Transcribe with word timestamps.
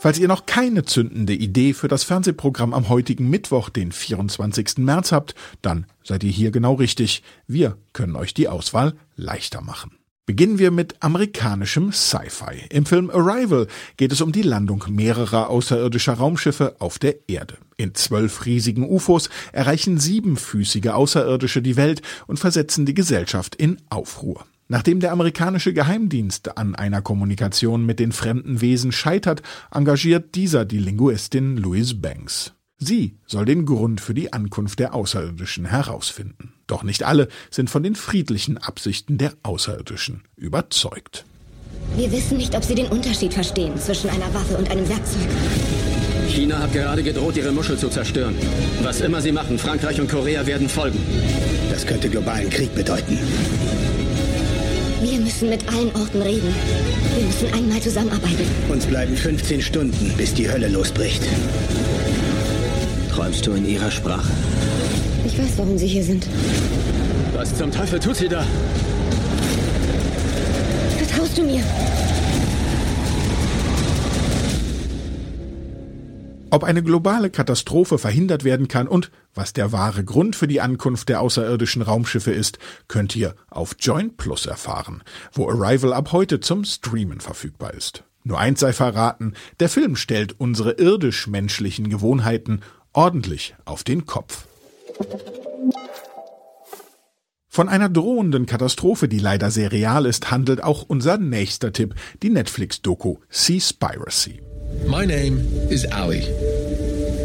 Falls 0.00 0.20
ihr 0.20 0.28
noch 0.28 0.46
keine 0.46 0.84
zündende 0.84 1.34
Idee 1.34 1.72
für 1.72 1.88
das 1.88 2.04
Fernsehprogramm 2.04 2.72
am 2.72 2.88
heutigen 2.88 3.28
Mittwoch, 3.28 3.68
den 3.68 3.90
24. 3.90 4.78
März 4.78 5.10
habt, 5.10 5.34
dann 5.60 5.86
seid 6.04 6.22
ihr 6.22 6.30
hier 6.30 6.52
genau 6.52 6.74
richtig. 6.74 7.24
Wir 7.48 7.76
können 7.92 8.14
euch 8.14 8.32
die 8.32 8.46
Auswahl 8.46 8.94
leichter 9.16 9.60
machen. 9.60 9.98
Beginnen 10.24 10.60
wir 10.60 10.70
mit 10.70 11.02
amerikanischem 11.02 11.90
Sci-Fi. 11.90 12.66
Im 12.70 12.86
Film 12.86 13.10
Arrival 13.10 13.66
geht 13.96 14.12
es 14.12 14.20
um 14.20 14.30
die 14.30 14.42
Landung 14.42 14.84
mehrerer 14.88 15.50
außerirdischer 15.50 16.12
Raumschiffe 16.12 16.76
auf 16.78 17.00
der 17.00 17.28
Erde. 17.28 17.56
In 17.76 17.96
zwölf 17.96 18.44
riesigen 18.46 18.88
UFOs 18.88 19.30
erreichen 19.50 19.98
siebenfüßige 19.98 20.88
Außerirdische 20.88 21.60
die 21.60 21.76
Welt 21.76 22.02
und 22.28 22.38
versetzen 22.38 22.86
die 22.86 22.94
Gesellschaft 22.94 23.56
in 23.56 23.78
Aufruhr. 23.88 24.44
Nachdem 24.68 25.00
der 25.00 25.12
amerikanische 25.12 25.72
Geheimdienst 25.72 26.58
an 26.58 26.74
einer 26.74 27.00
Kommunikation 27.00 27.86
mit 27.86 27.98
den 27.98 28.12
fremden 28.12 28.60
Wesen 28.60 28.92
scheitert, 28.92 29.42
engagiert 29.70 30.34
dieser 30.34 30.66
die 30.66 30.78
Linguistin 30.78 31.56
Louise 31.56 31.94
Banks. 31.94 32.52
Sie 32.76 33.16
soll 33.26 33.46
den 33.46 33.64
Grund 33.64 34.00
für 34.00 34.14
die 34.14 34.32
Ankunft 34.32 34.78
der 34.78 34.94
Außerirdischen 34.94 35.64
herausfinden. 35.64 36.52
Doch 36.66 36.82
nicht 36.82 37.02
alle 37.02 37.28
sind 37.50 37.70
von 37.70 37.82
den 37.82 37.94
friedlichen 37.94 38.58
Absichten 38.58 39.16
der 39.16 39.32
Außerirdischen 39.42 40.22
überzeugt. 40.36 41.24
Wir 41.96 42.12
wissen 42.12 42.36
nicht, 42.36 42.54
ob 42.54 42.62
sie 42.62 42.74
den 42.74 42.86
Unterschied 42.86 43.32
verstehen 43.32 43.76
zwischen 43.78 44.10
einer 44.10 44.32
Waffe 44.34 44.58
und 44.58 44.70
einem 44.70 44.86
Werkzeug. 44.88 45.28
China 46.28 46.58
hat 46.58 46.72
gerade 46.74 47.02
gedroht, 47.02 47.36
ihre 47.38 47.52
Muschel 47.52 47.78
zu 47.78 47.88
zerstören. 47.88 48.34
Was 48.82 49.00
immer 49.00 49.22
sie 49.22 49.32
machen, 49.32 49.58
Frankreich 49.58 49.98
und 49.98 50.10
Korea 50.10 50.46
werden 50.46 50.68
folgen. 50.68 51.00
Das 51.70 51.86
könnte 51.86 52.10
globalen 52.10 52.50
Krieg 52.50 52.74
bedeuten. 52.74 53.18
Wir 55.00 55.20
müssen 55.20 55.48
mit 55.48 55.66
allen 55.68 55.94
Orten 55.94 56.20
reden. 56.22 56.52
Wir 57.16 57.24
müssen 57.24 57.52
einmal 57.54 57.80
zusammenarbeiten. 57.80 58.44
Uns 58.68 58.84
bleiben 58.84 59.16
15 59.16 59.62
Stunden, 59.62 60.12
bis 60.16 60.34
die 60.34 60.50
Hölle 60.50 60.68
losbricht. 60.68 61.22
Träumst 63.10 63.46
du 63.46 63.52
in 63.52 63.64
ihrer 63.66 63.90
Sprache? 63.90 64.28
Ich 65.24 65.38
weiß, 65.38 65.52
warum 65.56 65.78
Sie 65.78 65.86
hier 65.86 66.02
sind. 66.02 66.26
Was 67.34 67.56
zum 67.56 67.70
Teufel 67.70 68.00
tut 68.00 68.16
sie 68.16 68.28
da? 68.28 68.44
Vertraust 70.98 71.38
du 71.38 71.42
mir? 71.42 71.62
Ob 76.58 76.64
eine 76.64 76.82
globale 76.82 77.30
Katastrophe 77.30 77.98
verhindert 77.98 78.42
werden 78.42 78.66
kann 78.66 78.88
und 78.88 79.12
was 79.32 79.52
der 79.52 79.70
wahre 79.70 80.02
Grund 80.02 80.34
für 80.34 80.48
die 80.48 80.60
Ankunft 80.60 81.08
der 81.08 81.20
außerirdischen 81.20 81.82
Raumschiffe 81.82 82.32
ist, 82.32 82.58
könnt 82.88 83.14
ihr 83.14 83.36
auf 83.48 83.76
Join 83.78 84.16
Plus 84.16 84.46
erfahren, 84.46 85.04
wo 85.32 85.48
Arrival 85.48 85.92
ab 85.92 86.10
heute 86.10 86.40
zum 86.40 86.64
Streamen 86.64 87.20
verfügbar 87.20 87.74
ist. 87.74 88.02
Nur 88.24 88.40
eins 88.40 88.58
sei 88.58 88.72
verraten, 88.72 89.34
der 89.60 89.68
Film 89.68 89.94
stellt 89.94 90.40
unsere 90.40 90.72
irdisch-menschlichen 90.72 91.90
Gewohnheiten 91.90 92.62
ordentlich 92.92 93.54
auf 93.64 93.84
den 93.84 94.04
Kopf. 94.04 94.48
Von 97.46 97.68
einer 97.68 97.88
drohenden 97.88 98.46
Katastrophe, 98.46 99.06
die 99.06 99.20
leider 99.20 99.52
sehr 99.52 99.70
real 99.70 100.06
ist, 100.06 100.32
handelt 100.32 100.64
auch 100.64 100.82
unser 100.88 101.18
nächster 101.18 101.72
Tipp, 101.72 101.94
die 102.24 102.30
Netflix-Doku 102.30 103.18
Seaspiracy. 103.28 104.42
My 104.86 105.04
name 105.04 105.38
is 105.70 105.86
Ali. 105.92 106.22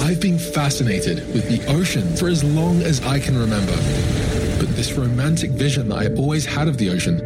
I've 0.00 0.20
been 0.20 0.38
fascinated 0.38 1.18
with 1.32 1.48
the 1.48 1.64
ocean 1.72 2.16
for 2.16 2.28
as 2.28 2.42
long 2.42 2.82
as 2.82 3.00
I 3.04 3.18
can 3.18 3.38
remember. 3.38 3.76
But 4.58 4.74
this 4.76 4.92
romantic 4.92 5.50
vision 5.52 5.88
that 5.88 5.98
I 5.98 6.14
always 6.14 6.44
had 6.44 6.68
of 6.68 6.78
the 6.78 6.90
ocean 6.90 7.18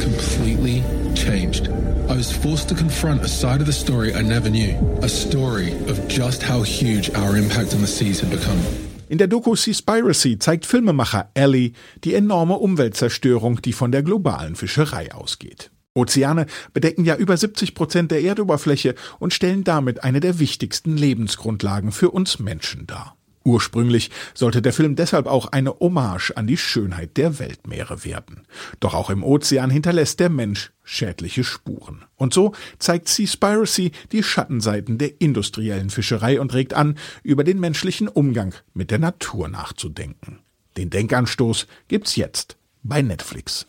completely 0.00 0.82
changed. 1.14 1.68
I 2.08 2.16
was 2.16 2.30
forced 2.30 2.68
to 2.68 2.74
confront 2.74 3.22
a 3.22 3.28
side 3.28 3.60
of 3.60 3.66
the 3.66 3.72
story 3.72 4.14
I 4.14 4.22
never 4.22 4.50
knew. 4.50 4.76
A 5.02 5.08
story 5.08 5.72
of 5.88 6.06
just 6.08 6.42
how 6.42 6.62
huge 6.62 7.10
our 7.14 7.36
impact 7.36 7.74
on 7.74 7.80
the 7.80 7.86
seas 7.86 8.20
had 8.20 8.30
become. 8.30 8.60
In 9.08 9.18
der 9.18 9.28
Doku 9.28 9.56
Seaspiracy 9.56 10.38
zeigt 10.38 10.64
Filmemacher 10.64 11.28
Ellie 11.34 11.72
die 12.02 12.14
enorme 12.14 12.58
Umweltzerstörung, 12.58 13.60
die 13.60 13.74
von 13.74 13.92
der 13.92 14.02
globalen 14.02 14.56
Fischerei 14.56 15.12
ausgeht. 15.12 15.70
Ozeane 15.94 16.46
bedecken 16.72 17.04
ja 17.04 17.16
über 17.16 17.36
70 17.36 17.74
Prozent 17.74 18.10
der 18.10 18.22
Erdoberfläche 18.22 18.94
und 19.18 19.34
stellen 19.34 19.64
damit 19.64 20.04
eine 20.04 20.20
der 20.20 20.38
wichtigsten 20.38 20.96
Lebensgrundlagen 20.96 21.92
für 21.92 22.10
uns 22.10 22.38
Menschen 22.38 22.86
dar. 22.86 23.16
Ursprünglich 23.44 24.10
sollte 24.34 24.62
der 24.62 24.72
Film 24.72 24.94
deshalb 24.94 25.26
auch 25.26 25.46
eine 25.46 25.78
Hommage 25.80 26.32
an 26.36 26.46
die 26.46 26.56
Schönheit 26.56 27.16
der 27.16 27.38
Weltmeere 27.38 28.04
werden. 28.04 28.46
Doch 28.78 28.94
auch 28.94 29.10
im 29.10 29.24
Ozean 29.24 29.68
hinterlässt 29.68 30.20
der 30.20 30.30
Mensch 30.30 30.72
schädliche 30.84 31.42
Spuren. 31.42 32.04
Und 32.16 32.32
so 32.32 32.52
zeigt 32.78 33.08
Seaspiracy 33.08 33.90
die 34.12 34.22
Schattenseiten 34.22 34.98
der 34.98 35.20
industriellen 35.20 35.90
Fischerei 35.90 36.40
und 36.40 36.54
regt 36.54 36.74
an, 36.74 36.96
über 37.24 37.42
den 37.42 37.58
menschlichen 37.58 38.08
Umgang 38.08 38.54
mit 38.74 38.90
der 38.90 39.00
Natur 39.00 39.48
nachzudenken. 39.48 40.38
Den 40.76 40.90
Denkanstoß 40.90 41.66
gibt's 41.88 42.16
jetzt 42.16 42.56
bei 42.82 43.02
Netflix. 43.02 43.66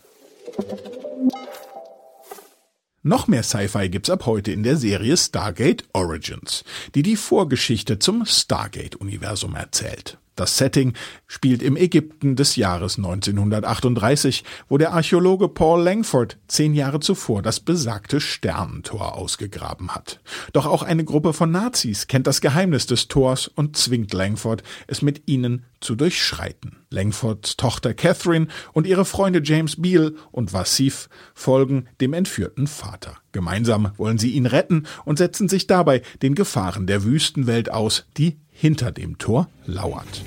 Noch 3.05 3.27
mehr 3.27 3.43
Sci-Fi 3.43 3.89
gibt's 3.89 4.09
ab 4.09 4.25
heute 4.25 4.53
in 4.53 4.63
der 4.63 4.77
Serie 4.77 5.17
Stargate 5.17 5.83
Origins, 5.91 6.63
die 6.95 7.03
die 7.03 7.17
Vorgeschichte 7.17 7.99
zum 7.99 8.25
Stargate-Universum 8.25 9.55
erzählt. 9.55 10.17
Das 10.35 10.57
Setting 10.57 10.93
spielt 11.27 11.61
im 11.61 11.77
Ägypten 11.77 12.35
des 12.35 12.55
Jahres 12.55 12.97
1938, 12.97 14.43
wo 14.67 14.77
der 14.77 14.93
Archäologe 14.93 15.47
Paul 15.47 15.83
Langford 15.83 16.37
zehn 16.47 16.73
Jahre 16.73 16.99
zuvor 16.99 17.41
das 17.41 17.59
besagte 17.59 18.19
Sternentor 18.19 19.15
ausgegraben 19.15 19.93
hat. 19.93 20.21
Doch 20.51 20.65
auch 20.65 20.81
eine 20.83 21.03
Gruppe 21.03 21.33
von 21.33 21.51
Nazis 21.51 22.07
kennt 22.07 22.25
das 22.25 22.41
Geheimnis 22.41 22.87
des 22.87 23.07
Tors 23.07 23.47
und 23.47 23.77
zwingt 23.77 24.13
Langford, 24.13 24.63
es 24.87 25.01
mit 25.01 25.27
ihnen 25.27 25.65
zu 25.79 25.95
durchschreiten. 25.95 26.77
Langfords 26.89 27.57
Tochter 27.57 27.93
Catherine 27.93 28.47
und 28.71 28.87
ihre 28.87 29.05
Freunde 29.05 29.41
James 29.43 29.81
Beale 29.81 30.15
und 30.31 30.53
Vassif 30.53 31.09
folgen 31.33 31.87
dem 32.01 32.13
entführten 32.13 32.67
Vater. 32.67 33.22
Gemeinsam 33.33 33.91
wollen 33.97 34.19
sie 34.19 34.29
ihn 34.29 34.45
retten 34.45 34.85
und 35.03 35.17
setzen 35.17 35.49
sich 35.49 35.67
dabei 35.67 36.01
den 36.21 36.35
Gefahren 36.35 36.87
der 36.87 37.03
Wüstenwelt 37.03 37.69
aus, 37.71 38.05
die 38.15 38.37
hinter 38.51 38.91
dem 38.91 39.17
Tor 39.17 39.49
lauert. 39.65 40.21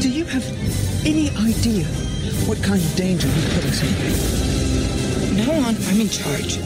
Do 0.00 0.08
you 0.08 0.24
have 0.24 0.44
any 1.04 1.30
idea 1.38 1.86
what 2.46 2.60
kind 2.62 2.82
of 2.82 2.96
danger 2.96 3.28
you 3.28 3.42
put 3.54 3.64
us 3.66 3.82
in? 3.82 3.94
No 5.36 5.52
one, 5.52 5.76
I'm 5.90 6.00
in 6.00 6.08
charge. 6.08 6.58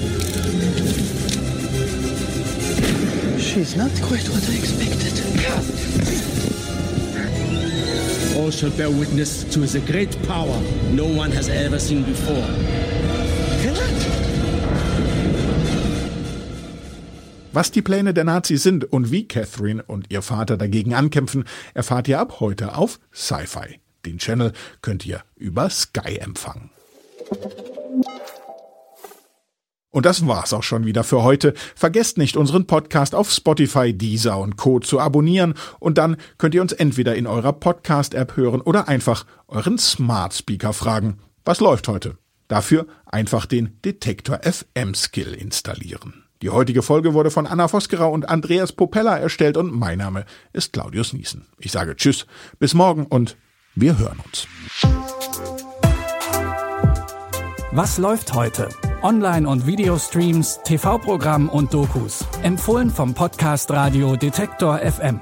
She's 3.38 3.76
not 3.76 3.90
quite 4.00 4.28
what 4.28 4.48
I 4.48 4.54
expected. 4.54 5.18
All 8.36 8.52
shall 8.52 8.70
bear 8.70 8.90
witness 8.90 9.42
to 9.52 9.62
his 9.62 9.74
great 9.86 10.16
power 10.28 10.60
no 10.92 11.06
one 11.06 11.32
has 11.32 11.48
ever 11.48 11.80
seen 11.80 12.04
before. 12.04 12.46
Was 17.52 17.70
die 17.70 17.82
Pläne 17.82 18.12
der 18.12 18.24
Nazis 18.24 18.62
sind 18.62 18.84
und 18.92 19.10
wie 19.10 19.26
Catherine 19.26 19.82
und 19.82 20.10
ihr 20.10 20.22
Vater 20.22 20.56
dagegen 20.56 20.94
ankämpfen, 20.94 21.44
erfahrt 21.74 22.06
ihr 22.08 22.20
ab 22.20 22.40
heute 22.40 22.76
auf 22.76 23.00
Sci-Fi. 23.12 23.80
Den 24.04 24.18
Channel 24.18 24.52
könnt 24.82 25.06
ihr 25.06 25.22
über 25.34 25.70
Sky 25.70 26.18
empfangen. 26.18 26.70
Und 29.90 30.04
das 30.04 30.26
war's 30.26 30.52
auch 30.52 30.62
schon 30.62 30.84
wieder 30.84 31.02
für 31.02 31.22
heute. 31.22 31.54
Vergesst 31.74 32.18
nicht, 32.18 32.36
unseren 32.36 32.66
Podcast 32.66 33.14
auf 33.14 33.32
Spotify, 33.32 33.94
Deezer 33.94 34.38
und 34.38 34.56
Co. 34.56 34.78
zu 34.80 35.00
abonnieren 35.00 35.54
und 35.80 35.96
dann 35.96 36.18
könnt 36.36 36.54
ihr 36.54 36.62
uns 36.62 36.72
entweder 36.72 37.16
in 37.16 37.26
eurer 37.26 37.54
Podcast-App 37.54 38.36
hören 38.36 38.60
oder 38.60 38.88
einfach 38.88 39.24
euren 39.48 39.78
Smart 39.78 40.34
Speaker 40.34 40.74
fragen. 40.74 41.18
Was 41.44 41.60
läuft 41.60 41.88
heute? 41.88 42.18
Dafür 42.46 42.86
einfach 43.06 43.46
den 43.46 43.80
Detektor 43.82 44.40
FM 44.42 44.94
Skill 44.94 45.32
installieren. 45.32 46.27
Die 46.42 46.50
heutige 46.50 46.82
Folge 46.82 47.14
wurde 47.14 47.30
von 47.30 47.46
Anna 47.46 47.66
Vosgerer 47.66 48.10
und 48.10 48.28
Andreas 48.28 48.72
Popella 48.72 49.18
erstellt 49.18 49.56
und 49.56 49.72
mein 49.72 49.98
Name 49.98 50.24
ist 50.52 50.72
Claudius 50.72 51.12
Niesen. 51.12 51.46
Ich 51.58 51.72
sage 51.72 51.96
Tschüss, 51.96 52.26
bis 52.60 52.74
morgen 52.74 53.06
und 53.06 53.36
wir 53.74 53.98
hören 53.98 54.20
uns. 54.24 54.46
Was 57.72 57.98
läuft 57.98 58.34
heute? 58.34 58.68
Online- 59.02 59.48
und 59.48 59.66
Videostreams, 59.66 60.60
TV-Programm 60.64 61.48
und 61.48 61.74
Dokus. 61.74 62.24
Empfohlen 62.42 62.90
vom 62.90 63.14
Podcast 63.14 63.70
Radio 63.70 64.16
Detektor 64.16 64.78
FM. 64.78 65.20